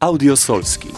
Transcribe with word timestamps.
Audio 0.00 0.36
Solski. 0.36 0.88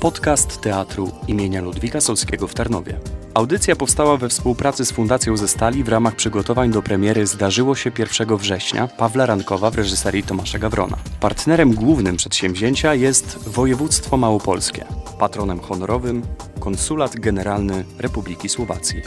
Podcast 0.00 0.60
teatru 0.60 1.10
imienia 1.28 1.60
Ludwika 1.60 2.00
Solskiego 2.00 2.48
w 2.48 2.54
Tarnowie. 2.54 3.00
Audycja 3.34 3.76
powstała 3.76 4.16
we 4.16 4.28
współpracy 4.28 4.84
z 4.84 4.92
Fundacją 4.92 5.36
ze 5.36 5.48
Stali 5.48 5.84
w 5.84 5.88
ramach 5.88 6.16
przygotowań 6.16 6.70
do 6.70 6.82
premiery 6.82 7.26
Zdarzyło 7.26 7.74
się 7.74 7.90
1 7.98 8.36
września 8.36 8.88
Pawła 8.88 9.26
Rankowa 9.26 9.70
w 9.70 9.74
reżyserii 9.74 10.22
Tomasza 10.22 10.58
Gawrona. 10.58 10.96
Partnerem 11.20 11.74
głównym 11.74 12.16
przedsięwzięcia 12.16 12.94
jest 12.94 13.38
województwo 13.48 14.16
małopolskie. 14.16 14.84
Patronem 15.18 15.60
honorowym 15.60 16.22
Konsulat 16.60 17.16
Generalny 17.16 17.84
Republiki 17.98 18.48
Słowacji. 18.48 19.02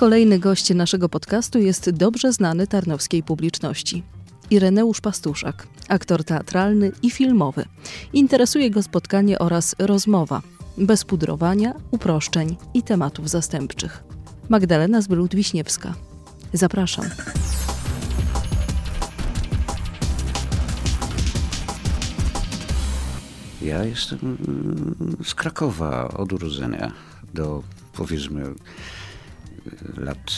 Kolejny 0.00 0.38
gość 0.38 0.74
naszego 0.74 1.08
podcastu 1.08 1.58
jest 1.58 1.90
dobrze 1.90 2.32
znany 2.32 2.66
tarnowskiej 2.66 3.22
publiczności. 3.22 4.02
Ireneusz 4.50 5.00
Pastuszak, 5.00 5.66
aktor 5.88 6.24
teatralny 6.24 6.92
i 7.02 7.10
filmowy. 7.10 7.64
Interesuje 8.12 8.70
go 8.70 8.82
spotkanie 8.82 9.38
oraz 9.38 9.76
rozmowa, 9.78 10.42
bez 10.78 11.04
pudrowania, 11.04 11.74
uproszczeń 11.90 12.56
i 12.74 12.82
tematów 12.82 13.30
zastępczych. 13.30 14.04
Magdalena 14.48 15.00
Zbylut-Wiśniewska. 15.00 15.92
Zapraszam. 16.52 17.04
Ja 23.62 23.84
jestem 23.84 24.38
z 25.24 25.34
Krakowa 25.34 26.08
od 26.08 26.32
urodzenia 26.32 26.92
do 27.34 27.62
powiedzmy 27.92 28.54
lat 29.96 30.32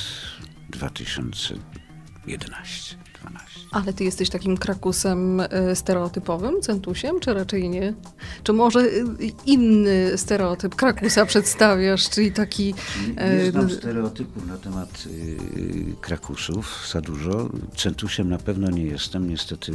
2011. 0.71 3.03
12. 3.23 3.61
Ale 3.73 3.93
ty 3.93 4.05
jesteś 4.05 4.31
takim 4.31 4.57
krakusem 4.57 5.41
y, 5.41 5.49
stereotypowym, 5.75 6.63
centusiem, 6.63 7.21
czy 7.21 7.35
raczej 7.35 7.69
nie? 7.69 7.95
Czy 8.43 8.53
może 8.53 8.81
y, 8.81 9.05
inny 9.47 10.19
stereotyp 10.19 10.75
krakusa 10.75 11.27
przedstawiasz, 11.27 12.11
czyli 12.11 12.33
taki... 12.33 12.75
Nie 13.17 13.51
znam 13.51 13.71
stereotypów 13.71 14.47
na 14.47 14.57
temat 14.57 15.05
y, 15.07 15.97
krakusów 16.01 16.89
za 16.93 17.01
dużo. 17.01 17.49
Centusiem 17.77 18.29
na 18.29 18.39
pewno 18.39 18.71
nie 18.71 18.85
jestem. 18.85 19.29
Niestety 19.29 19.73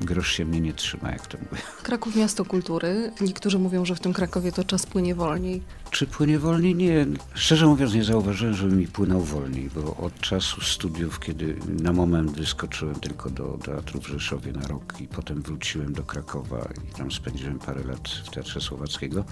grosz 0.00 0.32
się 0.32 0.44
mnie 0.44 0.60
nie 0.60 0.72
trzyma, 0.72 1.10
jak 1.10 1.26
to 1.26 1.38
mówię. 1.38 1.62
Kraków 1.82 2.16
miasto 2.16 2.44
kultury. 2.44 3.12
Niektórzy 3.20 3.58
mówią, 3.58 3.84
że 3.84 3.94
w 3.94 4.00
tym 4.00 4.12
Krakowie 4.12 4.52
to 4.52 4.64
czas 4.64 4.86
płynie 4.86 5.14
wolniej. 5.14 5.62
Czy 5.96 6.06
płynie 6.06 6.38
wolniej? 6.38 6.74
Nie. 6.74 7.06
Szczerze 7.34 7.66
mówiąc 7.66 7.94
nie 7.94 8.04
zauważyłem, 8.04 8.54
żeby 8.54 8.76
mi 8.76 8.86
płynął 8.86 9.20
wolniej, 9.20 9.70
bo 9.74 9.96
od 9.96 10.20
czasu 10.20 10.60
studiów, 10.60 11.20
kiedy 11.20 11.56
na 11.82 11.92
moment 11.92 12.30
wyskoczyłem 12.30 12.94
tylko 12.94 13.30
do 13.30 13.58
Teatru 13.64 14.00
w 14.00 14.06
Rzeszowie 14.06 14.52
na 14.52 14.66
rok 14.66 15.00
i 15.00 15.08
potem 15.08 15.42
wróciłem 15.42 15.92
do 15.92 16.02
Krakowa 16.02 16.68
i 16.88 16.94
tam 16.94 17.12
spędziłem 17.12 17.58
parę 17.58 17.84
lat 17.84 18.08
w 18.08 18.30
Teatrze 18.30 18.60
Słowackiego 18.60 19.24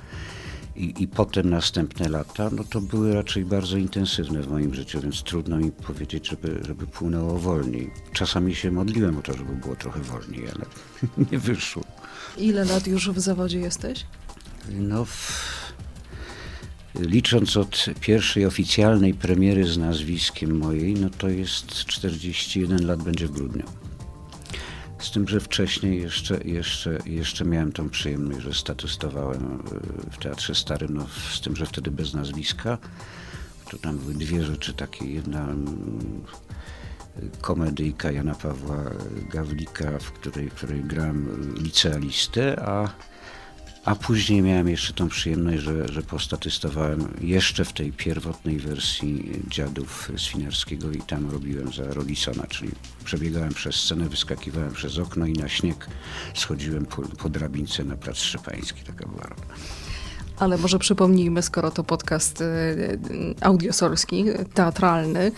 i, 0.76 0.94
i 0.98 1.08
potem 1.08 1.50
następne 1.50 2.08
lata, 2.08 2.50
no 2.52 2.64
to 2.64 2.80
były 2.80 3.14
raczej 3.14 3.44
bardzo 3.44 3.76
intensywne 3.76 4.42
w 4.42 4.50
moim 4.50 4.74
życiu, 4.74 5.00
więc 5.00 5.22
trudno 5.22 5.56
mi 5.56 5.72
powiedzieć, 5.72 6.28
żeby, 6.28 6.60
żeby 6.66 6.86
płynęło 6.86 7.38
wolniej. 7.38 7.90
Czasami 8.12 8.54
się 8.54 8.70
modliłem 8.70 9.18
o 9.18 9.22
to, 9.22 9.32
żeby 9.32 9.52
było 9.52 9.76
trochę 9.76 10.00
wolniej, 10.00 10.44
ale 10.54 10.66
nie 11.32 11.38
wyszło. 11.38 11.82
Ile 12.38 12.64
lat 12.64 12.86
już 12.86 13.10
w 13.10 13.18
zawodzie 13.18 13.58
jesteś? 13.58 14.06
No... 14.68 15.04
W 15.04 15.63
licząc 17.00 17.56
od 17.56 17.86
pierwszej 18.00 18.46
oficjalnej 18.46 19.14
premiery 19.14 19.66
z 19.66 19.78
nazwiskiem 19.78 20.58
mojej, 20.58 20.94
no 20.94 21.10
to 21.10 21.28
jest 21.28 21.66
41 21.66 22.86
lat 22.86 23.02
będzie 23.02 23.26
w 23.26 23.30
grudniu. 23.30 23.64
Z 24.98 25.10
tym, 25.10 25.28
że 25.28 25.40
wcześniej 25.40 26.02
jeszcze, 26.02 26.40
jeszcze, 26.44 26.98
jeszcze 27.06 27.44
miałem 27.44 27.72
tą 27.72 27.90
przyjemność, 27.90 28.40
że 28.40 28.54
statystowałem 28.54 29.62
w 30.10 30.18
Teatrze 30.18 30.54
Starym, 30.54 30.94
no 30.94 31.06
z 31.32 31.40
tym, 31.40 31.56
że 31.56 31.66
wtedy 31.66 31.90
bez 31.90 32.14
nazwiska. 32.14 32.78
To 33.70 33.78
tam 33.78 33.98
były 33.98 34.14
dwie 34.14 34.44
rzeczy 34.44 34.74
takie. 34.74 35.06
Jedna 35.06 35.44
mm, 35.44 36.22
komedyjka 37.40 38.10
Jana 38.10 38.34
Pawła 38.34 38.84
Gawlika, 39.30 39.98
w 39.98 40.12
której, 40.12 40.50
w 40.50 40.54
której 40.54 40.84
grałem 40.84 41.54
licealistę, 41.58 42.62
a 42.62 42.88
a 43.84 43.94
później 43.94 44.42
miałem 44.42 44.68
jeszcze 44.68 44.92
tą 44.92 45.08
przyjemność, 45.08 45.62
że, 45.62 45.88
że 45.88 46.02
postatystowałem 46.02 47.08
jeszcze 47.20 47.64
w 47.64 47.72
tej 47.72 47.92
pierwotnej 47.92 48.58
wersji 48.58 49.42
Dziadów 49.48 50.10
Swinarskiego 50.16 50.90
i 50.90 51.00
tam 51.00 51.30
robiłem 51.30 51.72
za 51.72 51.84
Rolisona, 51.84 52.46
czyli 52.46 52.72
przebiegałem 53.04 53.54
przez 53.54 53.76
scenę, 53.76 54.08
wyskakiwałem 54.08 54.72
przez 54.72 54.98
okno 54.98 55.26
i 55.26 55.32
na 55.32 55.48
śnieg 55.48 55.86
schodziłem 56.34 56.86
po, 56.86 57.02
po 57.02 57.28
drabince 57.28 57.84
na 57.84 57.96
Plac 57.96 58.16
Szczepański. 58.16 58.82
Taka 58.84 59.06
była 59.08 59.22
rola. 59.22 59.54
Ale 60.38 60.58
może 60.58 60.78
przypomnijmy, 60.78 61.42
skoro 61.42 61.70
to 61.70 61.84
podcast 61.84 62.40
y, 62.40 62.44
y, 62.44 62.98
audiosolski, 63.40 64.24
teatralny, 64.54 65.32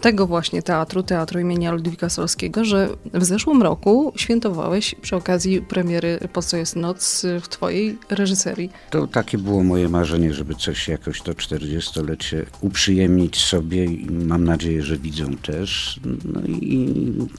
tego 0.00 0.26
właśnie 0.26 0.62
teatru, 0.62 1.02
Teatru 1.02 1.40
imienia 1.40 1.72
Ludwika 1.72 2.08
Solskiego, 2.08 2.64
że 2.64 2.88
w 3.14 3.24
zeszłym 3.24 3.62
roku 3.62 4.12
świętowałeś 4.16 4.94
przy 5.02 5.16
okazji 5.16 5.62
premiery 5.62 6.18
Po 6.32 6.42
co 6.42 6.56
jest 6.56 6.76
noc 6.76 7.26
w 7.42 7.48
twojej 7.48 7.98
reżyserii. 8.10 8.70
To 8.90 9.06
takie 9.06 9.38
było 9.38 9.64
moje 9.64 9.88
marzenie, 9.88 10.34
żeby 10.34 10.54
coś 10.54 10.88
jakoś 10.88 11.22
to 11.22 11.32
40-lecie 11.32 12.46
uprzyjemnić 12.60 13.44
sobie 13.44 13.84
i 13.84 14.10
mam 14.10 14.44
nadzieję, 14.44 14.82
że 14.82 14.96
widzą 14.96 15.36
też. 15.36 16.00
No 16.24 16.40
i 16.40 16.94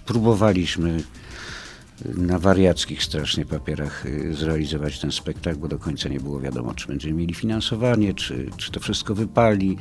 próbowaliśmy 0.05 1.03
na 2.05 2.39
wariackich 2.39 3.03
strasznie 3.03 3.45
papierach 3.45 4.05
y, 4.05 4.33
zrealizować 4.33 4.99
ten 4.99 5.11
spektakl, 5.11 5.59
bo 5.59 5.67
do 5.67 5.79
końca 5.79 6.09
nie 6.09 6.19
było 6.19 6.39
wiadomo, 6.39 6.73
czy 6.73 6.87
będziemy 6.87 7.13
mieli 7.13 7.33
finansowanie, 7.33 8.13
czy, 8.13 8.49
czy 8.57 8.71
to 8.71 8.79
wszystko 8.79 9.15
wypali. 9.15 9.77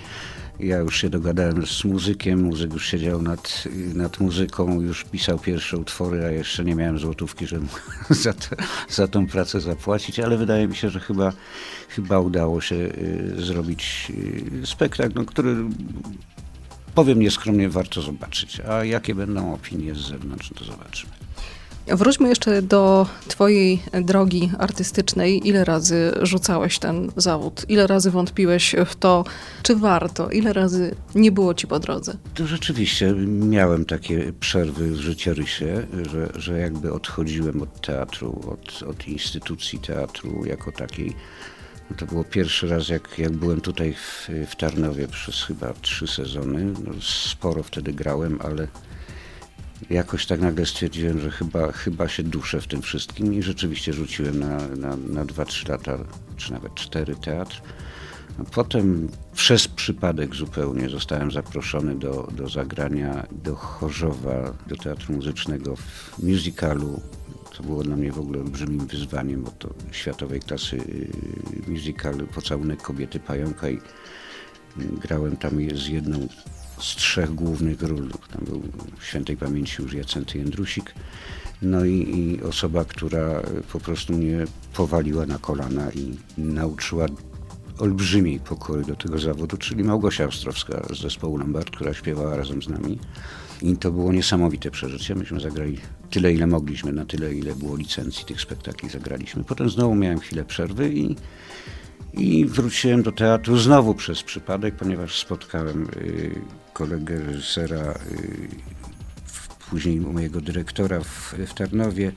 Ja 0.60 0.78
już 0.78 1.00
się 1.00 1.10
dogadałem 1.10 1.66
z 1.66 1.84
muzykiem, 1.84 2.42
muzyk 2.42 2.72
już 2.72 2.86
siedział 2.86 3.22
nad, 3.22 3.64
nad 3.94 4.20
muzyką, 4.20 4.80
już 4.80 5.04
pisał 5.04 5.38
pierwsze 5.38 5.78
utwory, 5.78 6.24
a 6.24 6.30
jeszcze 6.30 6.64
nie 6.64 6.74
miałem 6.74 6.98
złotówki, 6.98 7.46
żeby 7.46 7.66
za, 8.10 8.32
te, 8.32 8.56
za 8.88 9.08
tą 9.08 9.26
pracę 9.26 9.60
zapłacić, 9.60 10.20
ale 10.20 10.36
wydaje 10.36 10.68
mi 10.68 10.76
się, 10.76 10.90
że 10.90 11.00
chyba, 11.00 11.32
chyba 11.88 12.20
udało 12.20 12.60
się 12.60 12.76
y, 12.76 13.34
zrobić 13.38 14.12
y, 14.62 14.66
spektakl, 14.66 15.12
no, 15.14 15.24
który 15.24 15.56
powiem 16.94 17.20
nieskromnie 17.20 17.68
warto 17.68 18.02
zobaczyć. 18.02 18.60
A 18.60 18.84
jakie 18.84 19.14
będą 19.14 19.54
opinie 19.54 19.94
z 19.94 19.98
zewnątrz, 19.98 20.50
to 20.54 20.64
zobaczymy. 20.64 21.19
Wróćmy 21.86 22.28
jeszcze 22.28 22.62
do 22.62 23.06
Twojej 23.28 23.82
drogi 24.02 24.50
artystycznej. 24.58 25.48
Ile 25.48 25.64
razy 25.64 26.12
rzucałeś 26.22 26.78
ten 26.78 27.12
zawód? 27.16 27.64
Ile 27.68 27.86
razy 27.86 28.10
wątpiłeś 28.10 28.74
w 28.86 28.96
to, 28.96 29.24
czy 29.62 29.76
warto? 29.76 30.30
Ile 30.30 30.52
razy 30.52 30.94
nie 31.14 31.32
było 31.32 31.54
Ci 31.54 31.66
po 31.66 31.78
drodze? 31.78 32.16
To 32.34 32.46
rzeczywiście 32.46 33.14
miałem 33.26 33.84
takie 33.84 34.32
przerwy 34.40 34.90
w 34.90 35.00
życiorysie, 35.00 35.86
że, 36.10 36.28
że 36.34 36.58
jakby 36.58 36.92
odchodziłem 36.92 37.62
od 37.62 37.80
teatru, 37.80 38.40
od, 38.52 38.82
od 38.82 39.08
instytucji 39.08 39.78
teatru 39.78 40.44
jako 40.46 40.72
takiej. 40.72 41.16
No 41.90 41.96
to 41.96 42.06
było 42.06 42.24
pierwszy 42.24 42.68
raz, 42.68 42.88
jak, 42.88 43.18
jak 43.18 43.32
byłem 43.32 43.60
tutaj 43.60 43.94
w, 43.94 44.28
w 44.50 44.56
Tarnowie 44.56 45.08
przez 45.08 45.42
chyba 45.42 45.72
trzy 45.82 46.06
sezony. 46.06 46.64
No 46.64 46.92
sporo 47.00 47.62
wtedy 47.62 47.92
grałem, 47.92 48.38
ale 48.42 48.68
jakoś 49.90 50.26
tak 50.26 50.40
nagle 50.40 50.66
stwierdziłem, 50.66 51.20
że 51.20 51.30
chyba, 51.30 51.72
chyba 51.72 52.08
się 52.08 52.22
duszę 52.22 52.60
w 52.60 52.66
tym 52.66 52.82
wszystkim 52.82 53.34
i 53.34 53.42
rzeczywiście 53.42 53.92
rzuciłem 53.92 54.38
na, 54.38 54.56
na, 54.76 54.96
na 54.96 55.24
2-3 55.24 55.68
lata, 55.68 55.98
czy 56.36 56.52
nawet 56.52 56.74
4 56.74 57.16
teatr. 57.16 57.62
Potem 58.52 59.08
przez 59.34 59.68
przypadek 59.68 60.34
zupełnie 60.34 60.88
zostałem 60.88 61.30
zaproszony 61.30 61.94
do, 61.94 62.28
do 62.32 62.48
zagrania 62.48 63.26
do 63.32 63.54
Chorzowa, 63.54 64.54
do 64.66 64.76
Teatru 64.76 65.14
Muzycznego 65.14 65.76
w 65.76 66.18
musicalu. 66.22 67.00
To 67.56 67.62
było 67.62 67.82
dla 67.82 67.96
mnie 67.96 68.12
w 68.12 68.18
ogóle 68.18 68.40
olbrzymim 68.40 68.86
wyzwaniem, 68.86 69.42
bo 69.42 69.50
to 69.50 69.68
światowej 69.90 70.40
klasy 70.40 70.76
y, 70.76 71.70
musical 71.70 72.14
Pocałunek 72.34 72.82
kobiety 72.82 73.20
pająka 73.20 73.70
i 73.70 73.80
grałem 74.76 75.36
tam 75.36 75.58
z 75.74 75.86
jedną 75.86 76.28
z 76.80 76.96
trzech 76.96 77.34
głównych 77.34 77.82
ról. 77.82 78.10
Tam 78.32 78.44
był 78.44 78.62
świętej 79.00 79.36
pamięci 79.36 79.82
już 79.82 79.94
Jacenty 79.94 80.38
Jędrusik, 80.38 80.94
no 81.62 81.84
i, 81.84 82.18
i, 82.18 82.42
osoba, 82.42 82.84
która 82.84 83.42
po 83.72 83.80
prostu 83.80 84.12
mnie 84.12 84.44
powaliła 84.74 85.26
na 85.26 85.38
kolana 85.38 85.90
i 85.90 86.16
nauczyła 86.38 87.06
olbrzymiej 87.78 88.40
pokory 88.40 88.84
do 88.84 88.96
tego 88.96 89.18
zawodu, 89.18 89.56
czyli 89.56 89.84
Małgosia 89.84 90.24
Ostrowska 90.24 90.86
z 90.94 91.00
zespołu 91.00 91.36
Lombard, 91.36 91.70
która 91.70 91.94
śpiewała 91.94 92.36
razem 92.36 92.62
z 92.62 92.68
nami. 92.68 92.98
I 93.62 93.76
to 93.76 93.92
było 93.92 94.12
niesamowite 94.12 94.70
przeżycie. 94.70 95.14
Myśmy 95.14 95.40
zagrali 95.40 95.78
tyle, 96.10 96.32
ile 96.32 96.46
mogliśmy, 96.46 96.92
na 96.92 97.04
tyle, 97.04 97.34
ile 97.34 97.54
było 97.54 97.76
licencji 97.76 98.24
tych 98.24 98.40
spektakli 98.40 98.88
zagraliśmy. 98.88 99.44
Potem 99.44 99.70
znowu 99.70 99.94
miałem 99.94 100.18
chwilę 100.18 100.44
przerwy 100.44 100.94
i 100.94 101.16
i 102.12 102.46
wróciłem 102.46 103.02
do 103.02 103.12
teatru 103.12 103.58
znowu 103.58 103.94
przez 103.94 104.22
przypadek, 104.22 104.74
ponieważ 104.74 105.18
spotkałem 105.20 105.88
y, 105.96 106.30
kolegę 106.72 107.18
reżysera 107.18 107.92
y, 107.92 108.48
później 109.70 110.00
mojego 110.00 110.40
dyrektora 110.40 111.00
w, 111.00 111.34
w 111.46 111.54
Tarnowie. 111.54 112.12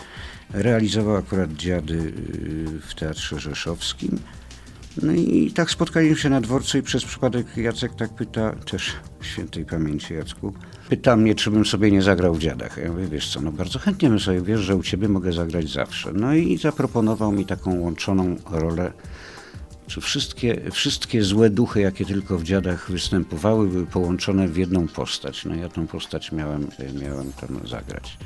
Realizował 0.53 1.15
akurat 1.15 1.53
dziady 1.53 1.93
y, 1.95 2.79
w 2.87 2.95
Teatrze 2.95 3.39
Rzeszowskim. 3.39 4.19
No 5.01 5.13
i 5.13 5.51
tak 5.55 5.71
spotkaliśmy 5.71 6.17
się 6.17 6.29
na 6.29 6.41
dworcu 6.41 6.77
i 6.77 6.81
przez 6.81 7.05
przypadek 7.05 7.57
Jacek 7.57 7.95
tak 7.95 8.13
pyta, 8.13 8.51
też 8.51 8.93
świętej 9.21 9.65
pamięci 9.65 10.13
Jacku, 10.13 10.53
pyta 10.89 11.15
mnie, 11.15 11.35
czy 11.35 11.51
bym 11.51 11.65
sobie 11.65 11.91
nie 11.91 12.01
zagrał 12.01 12.33
w 12.33 12.39
dziadach. 12.39 12.77
Ja 12.77 12.91
mówię, 12.91 13.07
wiesz 13.07 13.33
co, 13.33 13.41
no 13.41 13.51
bardzo 13.51 13.79
chętnie 13.79 14.09
bym 14.09 14.19
sobie, 14.19 14.41
wiesz, 14.41 14.61
że 14.61 14.75
u 14.75 14.83
ciebie 14.83 15.09
mogę 15.09 15.33
zagrać 15.33 15.69
zawsze. 15.69 16.13
No 16.13 16.33
i 16.33 16.57
zaproponował 16.57 17.31
mi 17.31 17.45
taką 17.45 17.79
łączoną 17.79 18.35
rolę 18.51 18.93
wszystkie, 20.01 20.71
wszystkie 20.71 21.23
złe 21.23 21.49
duchy, 21.49 21.81
jakie 21.81 22.05
tylko 22.05 22.37
w 22.37 22.43
dziadach 22.43 22.91
występowały, 22.91 23.67
były 23.67 23.85
połączone 23.85 24.47
w 24.47 24.57
jedną 24.57 24.87
postać. 24.87 25.45
No 25.45 25.55
ja 25.55 25.69
tą 25.69 25.87
postać 25.87 26.31
miałem, 26.31 26.67
miałem 27.01 27.33
tam 27.33 27.67
zagrać. 27.67 28.17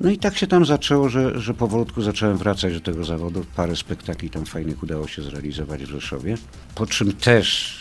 No 0.00 0.10
i 0.10 0.18
tak 0.18 0.36
się 0.36 0.46
tam 0.46 0.64
zaczęło, 0.64 1.08
że, 1.08 1.40
że 1.40 1.54
powolutku 1.54 2.02
zacząłem 2.02 2.36
wracać 2.36 2.74
do 2.74 2.80
tego 2.80 3.04
zawodu. 3.04 3.44
Parę 3.56 3.76
spektakli 3.76 4.30
tam 4.30 4.44
fajnych 4.44 4.82
udało 4.82 5.08
się 5.08 5.22
zrealizować 5.22 5.82
w 5.82 5.90
Rzeszowie. 5.90 6.36
Po 6.74 6.86
czym 6.86 7.12
też 7.12 7.78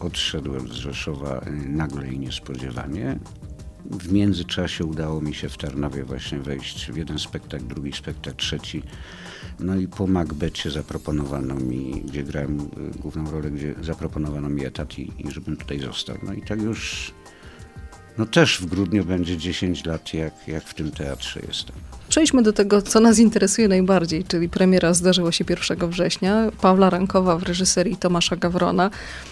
odszedłem 0.00 0.68
z 0.68 0.72
Rzeszowa 0.72 1.40
y, 1.46 1.68
nagle 1.68 2.08
i 2.08 2.18
niespodziewanie. 2.18 3.18
W 3.90 4.12
międzyczasie 4.12 4.84
udało 4.84 5.20
mi 5.20 5.34
się 5.34 5.48
w 5.48 5.56
Tarnowie 5.56 6.04
właśnie 6.04 6.38
wejść 6.38 6.92
w 6.92 6.96
jeden 6.96 7.18
spektakl, 7.18 7.66
drugi 7.66 7.92
spektakl, 7.92 8.36
trzeci. 8.36 8.82
No 9.60 9.76
i 9.76 9.88
po 9.88 10.06
Macbecie 10.06 10.70
zaproponowano 10.70 11.54
mi, 11.54 12.02
gdzie 12.06 12.22
grałem 12.22 12.60
y, 12.60 12.98
główną 12.98 13.30
rolę, 13.30 13.50
gdzie 13.50 13.74
zaproponowano 13.82 14.48
mi 14.48 14.64
etat 14.64 14.98
i, 14.98 15.12
i 15.18 15.30
żebym 15.30 15.56
tutaj 15.56 15.80
został. 15.80 16.16
No 16.22 16.32
i 16.32 16.42
tak 16.42 16.62
już 16.62 17.12
no 18.18 18.26
też 18.26 18.60
w 18.60 18.66
grudniu 18.66 19.04
będzie 19.04 19.36
10 19.36 19.84
lat, 19.84 20.14
jak, 20.14 20.48
jak 20.48 20.64
w 20.64 20.74
tym 20.74 20.90
teatrze 20.90 21.40
jestem. 21.48 21.76
Przejdźmy 22.08 22.42
do 22.42 22.52
tego, 22.52 22.82
co 22.82 23.00
nas 23.00 23.18
interesuje 23.18 23.68
najbardziej, 23.68 24.24
czyli 24.24 24.48
premiera 24.48 24.94
zdarzyła 24.94 25.32
się 25.32 25.44
1 25.70 25.90
września. 25.90 26.50
Pawła 26.60 26.90
Rankowa 26.90 27.38
w 27.38 27.42
reżyserii 27.42 27.96
Tomasza 27.96 28.36
Gawrona. 28.36 28.90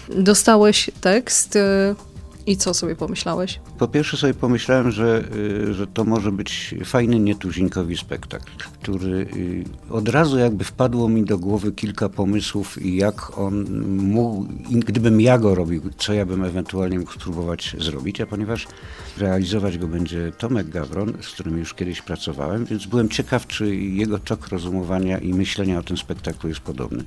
Dostałeś 0.09 0.91
tekst. 1.01 1.57
I 2.45 2.57
co 2.57 2.73
sobie 2.73 2.95
pomyślałeś? 2.95 3.59
Po 3.77 3.87
pierwsze 3.87 4.17
sobie 4.17 4.33
pomyślałem, 4.33 4.91
że, 4.91 5.23
y, 5.35 5.73
że 5.73 5.87
to 5.87 6.03
może 6.03 6.31
być 6.31 6.75
fajny, 6.85 7.19
nietuzinkowy 7.19 7.97
spektakl, 7.97 8.51
który 8.57 9.27
y, 9.35 9.63
od 9.89 10.09
razu 10.09 10.39
jakby 10.39 10.63
wpadło 10.63 11.09
mi 11.09 11.25
do 11.25 11.37
głowy 11.37 11.71
kilka 11.71 12.09
pomysłów 12.09 12.81
i 12.81 12.95
jak 12.95 13.37
on 13.37 13.85
mógł, 13.87 14.45
gdybym 14.69 15.21
ja 15.21 15.37
go 15.37 15.55
robił, 15.55 15.81
co 15.97 16.13
ja 16.13 16.25
bym 16.25 16.43
ewentualnie 16.43 16.99
mógł 16.99 17.13
spróbować 17.13 17.75
zrobić, 17.79 18.21
a 18.21 18.25
ponieważ 18.25 18.67
realizować 19.17 19.77
go 19.77 19.87
będzie 19.87 20.31
Tomek 20.37 20.69
Gawron, 20.69 21.13
z 21.21 21.27
którym 21.27 21.57
już 21.57 21.73
kiedyś 21.73 22.01
pracowałem, 22.01 22.65
więc 22.65 22.85
byłem 22.85 23.09
ciekaw, 23.09 23.47
czy 23.47 23.75
jego 23.75 24.19
tok 24.19 24.47
rozumowania 24.47 25.17
i 25.17 25.33
myślenia 25.33 25.79
o 25.79 25.83
tym 25.83 25.97
spektaklu 25.97 26.49
jest 26.49 26.61
podobny. 26.61 27.03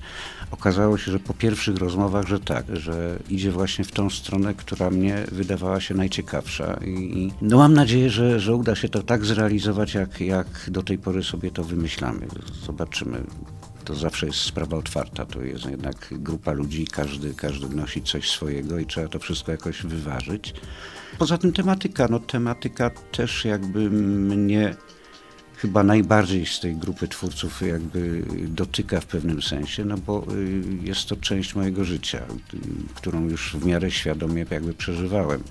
Okazało 0.50 0.99
się, 0.99 1.12
że 1.12 1.19
po 1.19 1.35
pierwszych 1.35 1.76
rozmowach, 1.76 2.26
że 2.29 2.41
tak, 2.41 2.76
że 2.76 3.19
idzie 3.29 3.50
właśnie 3.50 3.85
w 3.85 3.93
tą 3.93 4.11
stronę, 4.11 4.55
która 4.55 4.91
mnie 4.91 5.25
wydawała 5.32 5.81
się 5.81 5.94
najciekawsza 5.94 6.81
i, 6.85 7.32
no 7.43 7.56
mam 7.56 7.75
nadzieję, 7.75 8.11
że, 8.11 8.41
że 8.41 8.55
uda 8.55 8.75
się 8.75 8.88
to 8.88 9.02
tak 9.02 9.25
zrealizować, 9.25 9.94
jak, 9.94 10.20
jak 10.20 10.47
do 10.69 10.82
tej 10.82 10.99
pory 10.99 11.23
sobie 11.23 11.50
to 11.50 11.64
wymyślamy. 11.64 12.26
Zobaczymy 12.67 13.23
to 13.87 13.94
zawsze 13.94 14.26
jest 14.26 14.38
sprawa 14.38 14.76
otwarta. 14.76 15.26
To 15.26 15.43
jest 15.43 15.64
jednak 15.64 16.09
grupa 16.11 16.52
ludzi, 16.52 16.87
każdy, 16.87 17.35
każdy 17.35 17.67
wnosi 17.67 18.02
coś 18.02 18.31
swojego 18.31 18.79
i 18.79 18.87
trzeba 18.87 19.09
to 19.09 19.19
wszystko 19.19 19.52
jakoś 19.52 19.82
wyważyć. 19.82 20.55
Poza 21.18 21.38
tym 21.38 21.52
tematyka, 21.52 22.06
no 22.10 22.18
tematyka 22.18 22.90
też 22.90 23.44
jakby 23.44 23.90
mnie 23.90 24.74
chyba 25.56 25.82
najbardziej 25.82 26.47
z 26.47 26.61
tej 26.61 26.76
grupy 26.76 27.08
twórców 27.08 27.62
jakby 27.62 28.23
dotyka 28.49 29.00
w 29.00 29.06
pewnym 29.06 29.43
sensie, 29.43 29.85
no 29.85 29.97
bo 29.99 30.26
y, 30.35 30.62
jest 30.82 31.06
to 31.08 31.17
część 31.17 31.55
mojego 31.55 31.85
życia, 31.85 32.23
którą 32.94 33.29
już 33.29 33.56
w 33.56 33.67
miarę 33.67 33.91
świadomie 33.91 34.47
jakby 34.50 34.75
przeżywałem. 34.75 35.43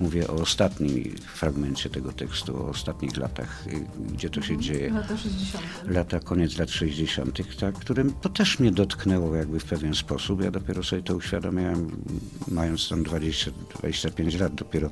Mówię 0.00 0.28
o 0.28 0.32
ostatnim 0.34 1.14
fragmencie 1.34 1.90
tego 1.90 2.12
tekstu, 2.12 2.56
o 2.56 2.68
ostatnich 2.68 3.16
latach, 3.16 3.66
y, 3.66 3.86
gdzie 4.12 4.30
to 4.30 4.42
się 4.42 4.54
mhm. 4.54 4.62
dzieje. 4.62 4.90
Lata 4.90 5.16
60. 5.16 5.64
Lata, 5.86 6.20
koniec 6.20 6.58
lat 6.58 6.70
60., 6.70 7.58
tak, 7.60 7.74
którym 7.74 8.12
to 8.20 8.28
też 8.28 8.58
mnie 8.58 8.72
dotknęło 8.72 9.36
jakby 9.36 9.60
w 9.60 9.64
pewien 9.64 9.94
sposób. 9.94 10.42
Ja 10.42 10.50
dopiero 10.50 10.82
sobie 10.82 11.02
to 11.02 11.16
uświadomiałem, 11.16 11.90
mając 12.48 12.88
tam 12.88 13.02
20, 13.02 13.50
25 13.80 14.34
lat, 14.40 14.54
dopiero 14.54 14.90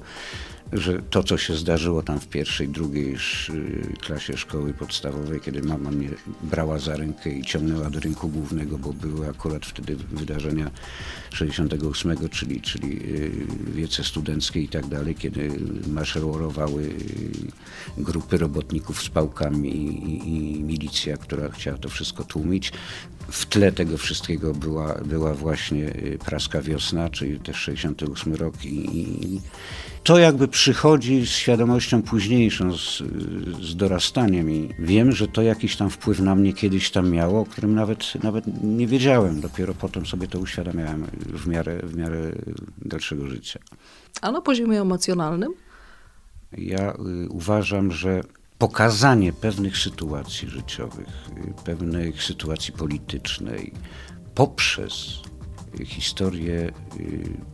że 0.73 1.03
to, 1.11 1.23
co 1.23 1.39
się 1.39 1.57
zdarzyło 1.57 2.03
tam 2.03 2.21
w 2.21 2.29
pierwszej, 2.29 2.69
drugiej 2.69 3.17
klasie 4.01 4.37
szkoły 4.37 4.75
podstawowej, 4.75 5.41
kiedy 5.41 5.63
mama 5.63 5.91
mnie 5.91 6.09
brała 6.43 6.79
za 6.79 6.97
rękę 6.97 7.31
i 7.31 7.43
ciągnęła 7.43 7.91
do 7.91 8.01
rynku 8.01 8.29
głównego, 8.29 8.79
bo 8.79 8.93
były 8.93 9.29
akurat 9.29 9.67
wtedy 9.67 9.97
wydarzenia 9.97 10.71
68, 11.35 12.29
czyli, 12.29 12.61
czyli 12.61 12.93
y, 12.93 13.33
wiece 13.75 14.05
studenckie 14.05 14.61
i 14.61 14.69
tak 14.69 14.87
dalej, 14.87 15.15
kiedy 15.15 15.51
maszerowały 15.87 16.83
y, 16.83 18.03
grupy 18.03 18.39
robotników 18.39 19.03
z 19.03 19.09
pałkami 19.09 19.77
i, 19.77 20.59
i 20.59 20.63
milicja, 20.63 21.17
która 21.17 21.49
chciała 21.49 21.79
to 21.79 21.89
wszystko 21.89 22.25
tłumić. 22.25 22.73
W 23.31 23.47
tle 23.47 23.73
tego 23.73 23.99
wszystkiego 23.99 24.55
była, 24.55 24.95
była 24.95 25.35
właśnie 25.35 25.89
y, 25.89 26.19
praska 26.25 26.63
wiosna, 26.63 27.11
czyli 27.11 27.41
też 27.41 27.57
68 27.57 28.35
rok 28.35 28.65
i, 28.65 28.97
i 29.37 29.41
to 30.05 30.19
jakby 30.19 30.49
przychodzi 30.63 31.27
z 31.27 31.31
świadomością 31.31 32.03
późniejszą, 32.03 32.79
z, 32.79 33.03
z, 33.61 33.77
dorastaniem 33.77 34.51
i 34.51 34.69
wiem, 34.79 35.13
że 35.13 35.29
to 35.29 35.43
jakiś 35.43 35.77
tam 35.77 35.91
wpływ 35.91 36.21
na 36.21 36.35
mnie 36.35 36.53
kiedyś 36.53 36.91
tam 36.91 37.11
miało, 37.11 37.41
o 37.41 37.45
którym 37.45 37.75
nawet, 37.75 38.23
nawet 38.23 38.45
nie 38.63 38.87
wiedziałem. 38.87 39.41
Dopiero 39.41 39.75
potem 39.75 40.07
sobie 40.07 40.29
to 40.29 40.39
uświadamiałem 40.39 41.07
w 41.15 41.47
miarę, 41.47 41.81
w 41.83 41.97
miarę 41.97 42.33
dalszego 42.79 43.27
życia. 43.29 43.61
A 44.21 44.33
na 44.33 44.41
poziomie 44.41 44.81
emocjonalnym? 44.81 45.55
Ja 46.59 46.93
y, 46.93 47.29
uważam, 47.29 47.93
że 47.93 48.21
pokazanie 48.59 49.33
pewnych 49.33 49.79
sytuacji 49.79 50.49
życiowych, 50.49 51.29
y, 51.61 51.65
pewnych 51.65 52.23
sytuacji 52.23 52.73
politycznej 52.73 53.73
poprzez 54.35 55.23
historię 55.85 56.73
y, 57.01 57.52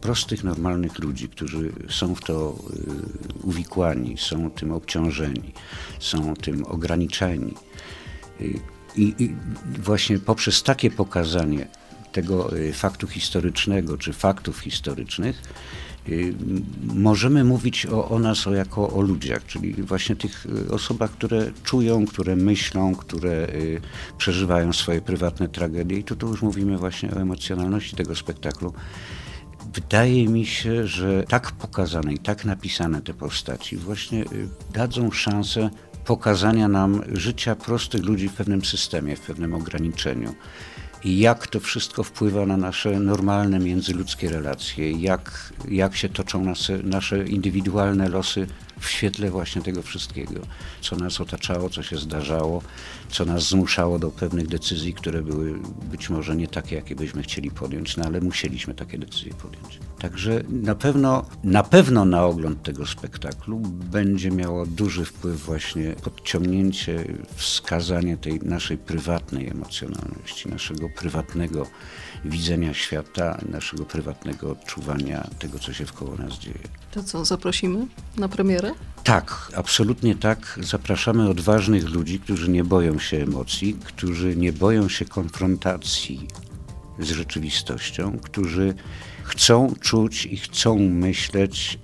prostych, 0.00 0.44
normalnych 0.44 0.98
ludzi, 0.98 1.28
którzy 1.28 1.72
są 1.88 2.14
w 2.14 2.20
to 2.20 2.56
y, 3.42 3.46
uwikłani, 3.46 4.16
są 4.18 4.50
tym 4.50 4.72
obciążeni, 4.72 5.52
są 5.98 6.36
tym 6.36 6.64
ograniczeni. 6.64 7.54
Y, 8.40 8.60
I, 8.96 9.14
I, 9.18 9.34
właśnie 9.78 10.18
poprzez 10.18 10.62
takie 10.62 10.90
pokazanie 10.90 11.68
tego 12.12 12.56
y, 12.56 12.72
faktu 12.72 13.06
historycznego 13.06 13.98
czy 13.98 14.12
faktów 14.12 14.58
historycznych, 14.58 15.42
możemy 16.82 17.44
mówić 17.44 17.86
o, 17.86 18.08
o, 18.08 18.18
nas 18.18 18.46
o, 18.46 18.54
jako 18.54 18.90
o 18.90 19.00
ludziach, 19.00 19.46
czyli 19.46 19.82
właśnie 19.82 20.16
tych 20.16 20.46
osobach, 20.70 21.10
które 21.10 21.50
czują, 21.64 22.06
które 22.06 22.36
myślą, 22.36 22.94
które 22.94 23.48
przeżywają 24.18 24.72
swoje 24.72 25.00
prywatne 25.00 25.48
tragedie. 25.48 25.98
I 25.98 26.04
tu, 26.04 26.16
tu 26.16 26.28
już 26.28 26.42
mówimy 26.42 26.78
właśnie 26.78 27.10
o 27.10 27.20
emocjonalności 27.20 27.96
tego 27.96 28.16
spektaklu. 28.16 28.72
Wydaje 29.74 30.28
mi 30.28 30.46
się, 30.46 30.86
że 30.86 31.24
tak 31.24 31.52
pokazane 31.52 32.14
i 32.14 32.18
tak 32.18 32.44
napisane 32.44 33.02
te 33.02 33.14
postaci 33.14 33.76
właśnie 33.76 34.22
y, 34.22 34.48
dadzą 34.72 35.10
szansę 35.10 35.70
pokazania 36.04 36.68
nam 36.68 37.02
życia 37.12 37.56
prostych 37.56 38.04
ludzi 38.04 38.28
w 38.28 38.32
pewnym 38.32 38.64
systemie, 38.64 39.16
w 39.16 39.20
pewnym 39.20 39.54
ograniczeniu. 39.54 40.34
I 41.04 41.18
jak 41.18 41.46
to 41.46 41.60
wszystko 41.60 42.02
wpływa 42.02 42.46
na 42.46 42.56
nasze 42.56 43.00
normalne 43.00 43.58
międzyludzkie 43.58 44.28
relacje, 44.28 44.90
jak, 44.92 45.52
jak 45.68 45.96
się 45.96 46.08
toczą 46.08 46.44
nasze, 46.44 46.78
nasze 46.78 47.24
indywidualne 47.24 48.08
losy 48.08 48.46
w 48.80 48.90
świetle 48.90 49.30
właśnie 49.30 49.62
tego 49.62 49.82
wszystkiego, 49.82 50.40
co 50.80 50.96
nas 50.96 51.20
otaczało, 51.20 51.70
co 51.70 51.82
się 51.82 51.96
zdarzało, 51.96 52.62
co 53.10 53.24
nas 53.24 53.48
zmuszało 53.48 53.98
do 53.98 54.10
pewnych 54.10 54.46
decyzji, 54.46 54.94
które 54.94 55.22
były 55.22 55.58
być 55.90 56.10
może 56.10 56.36
nie 56.36 56.48
takie, 56.48 56.76
jakie 56.76 56.96
byśmy 56.96 57.22
chcieli 57.22 57.50
podjąć, 57.50 57.96
no 57.96 58.04
ale 58.04 58.20
musieliśmy 58.20 58.74
takie 58.74 58.98
decyzje 58.98 59.34
podjąć. 59.34 59.78
Także 59.98 60.42
na 60.48 60.74
pewno, 60.74 61.24
na 61.44 61.62
pewno 61.62 62.04
na 62.04 62.24
ogląd 62.24 62.62
tego 62.62 62.86
spektaklu 62.86 63.60
będzie 63.90 64.30
miało 64.30 64.66
duży 64.66 65.04
wpływ 65.04 65.44
właśnie 65.44 65.94
podciągnięcie, 66.02 67.04
wskazanie 67.34 68.16
tej 68.16 68.40
naszej 68.40 68.78
prywatnej 68.78 69.48
emocjonalności, 69.48 70.48
naszego 70.48 70.88
prywatnego 70.88 71.66
widzenia 72.24 72.74
świata, 72.74 73.38
naszego 73.48 73.84
prywatnego 73.84 74.50
odczuwania 74.50 75.28
tego, 75.38 75.58
co 75.58 75.72
się 75.72 75.86
wkoło 75.86 76.16
nas 76.16 76.38
dzieje. 76.38 76.68
To 76.90 77.02
co, 77.02 77.24
zaprosimy 77.24 77.86
na 78.16 78.28
premierę? 78.28 78.69
Tak, 79.04 79.52
absolutnie 79.56 80.14
tak. 80.14 80.58
Zapraszamy 80.62 81.28
odważnych 81.28 81.88
ludzi, 81.88 82.20
którzy 82.20 82.50
nie 82.50 82.64
boją 82.64 82.98
się 82.98 83.16
emocji, 83.16 83.76
którzy 83.84 84.36
nie 84.36 84.52
boją 84.52 84.88
się 84.88 85.04
konfrontacji 85.04 86.28
z 86.98 87.10
rzeczywistością, 87.10 88.18
którzy 88.22 88.74
chcą 89.22 89.74
czuć 89.80 90.26
i 90.26 90.36
chcą 90.36 90.78
myśleć 90.78 91.78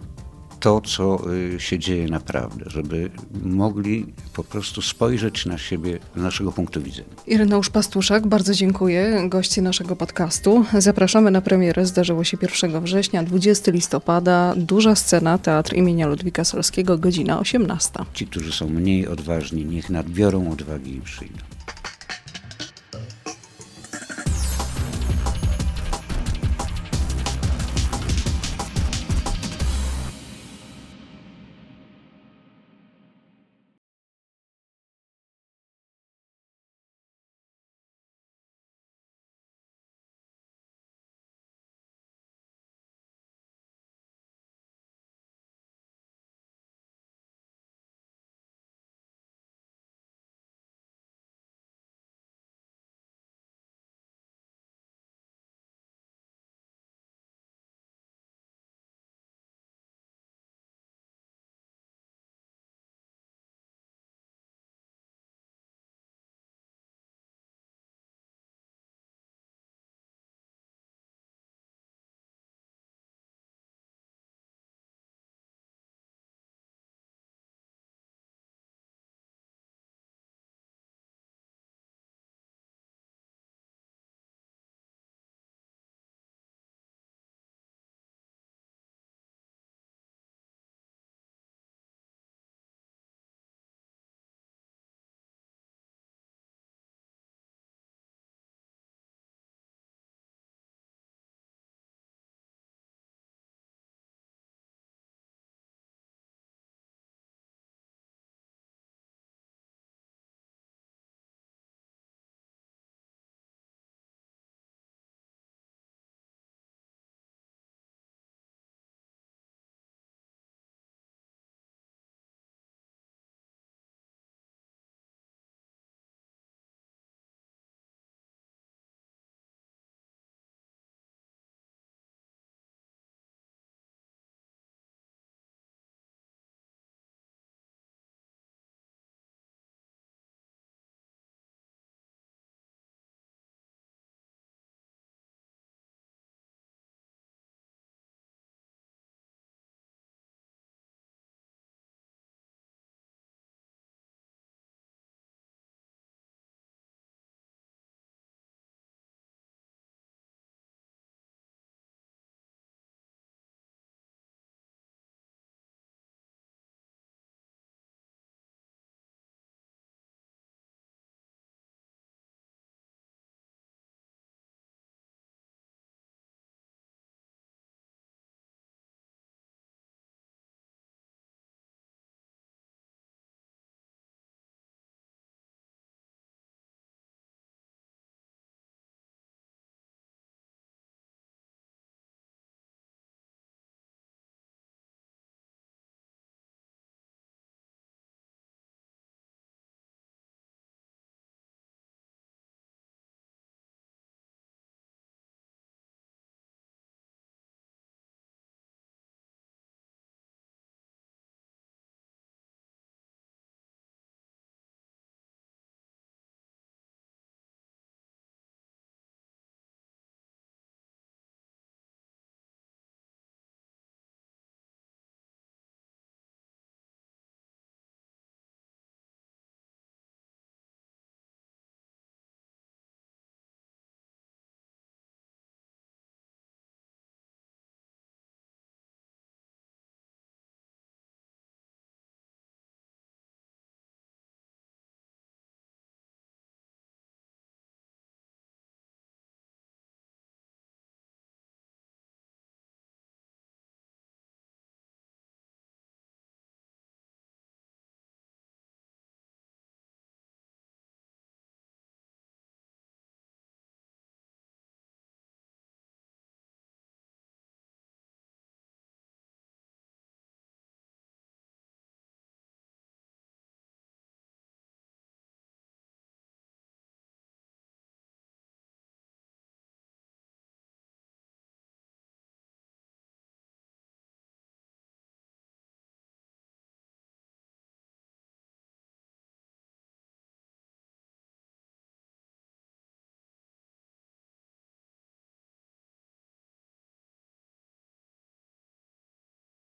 to, 0.61 0.81
co 0.81 1.33
y, 1.33 1.61
się 1.61 1.79
dzieje 1.79 2.09
naprawdę, 2.09 2.65
żeby 2.67 3.11
mogli 3.43 4.07
po 4.35 4.45
prostu 4.45 4.83
spojrzeć 4.83 5.47
na 5.47 5.59
siebie 5.59 5.99
z 6.17 6.21
naszego 6.21 6.53
punktu 6.53 6.83
widzenia. 6.83 7.09
Ireneusz 7.27 7.71
Pastuszak, 7.71 8.27
bardzo 8.27 8.55
dziękuję. 8.55 9.23
Goście 9.29 9.63
naszego 9.63 9.97
podcastu. 9.97 10.65
Zapraszamy 10.79 11.31
na 11.31 11.41
premierę. 11.41 11.87
Zdarzyło 11.87 12.25
się 12.25 12.39
1 12.63 12.85
września, 12.85 13.23
20 13.23 13.73
listopada. 13.73 14.55
Duża 14.57 14.95
scena, 14.95 15.39
Teatr 15.39 15.75
imienia 15.75 16.07
Ludwika 16.07 16.45
Solskiego, 16.45 16.99
godzina 16.99 17.39
18. 17.39 17.91
Ci, 18.15 18.27
którzy 18.27 18.53
są 18.53 18.69
mniej 18.69 19.09
odważni, 19.09 19.65
niech 19.65 19.91
nadbiorą 19.91 20.51
odwagi 20.51 20.97
i 20.97 21.01
przyjdą. 21.01 21.56